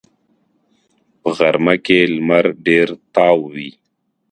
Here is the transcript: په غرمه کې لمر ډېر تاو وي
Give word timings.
په 1.21 1.29
غرمه 1.37 1.75
کې 1.85 1.99
لمر 2.13 2.45
ډېر 2.65 2.87
تاو 3.15 3.39
وي 3.53 3.69